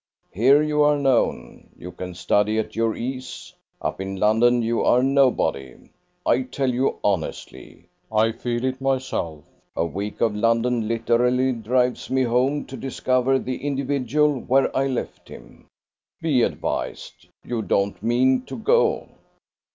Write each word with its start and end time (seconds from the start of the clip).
Here 0.31 0.63
you 0.63 0.81
are 0.81 0.97
known, 0.97 1.69
you 1.77 1.91
can 1.91 2.15
study 2.15 2.57
at 2.57 2.75
your 2.75 2.95
ease; 2.95 3.53
up 3.79 4.01
in 4.01 4.15
London 4.15 4.63
you 4.63 4.81
are 4.83 5.03
nobody; 5.03 5.75
I 6.25 6.41
tell 6.41 6.73
you 6.73 6.97
honestly, 7.03 7.85
I 8.11 8.31
feel 8.31 8.65
it 8.65 8.81
myself, 8.81 9.43
a 9.75 9.85
week 9.85 10.19
of 10.19 10.35
London 10.35 10.87
literally 10.87 11.51
drives 11.53 12.09
me 12.09 12.23
home 12.23 12.65
to 12.65 12.77
discover 12.77 13.37
the 13.37 13.63
individual 13.63 14.39
where 14.39 14.75
I 14.75 14.87
left 14.87 15.29
him. 15.29 15.67
Be 16.19 16.41
advised. 16.41 17.27
You 17.45 17.61
don't 17.61 18.01
mean 18.01 18.41
to 18.47 18.57
go." 18.57 19.07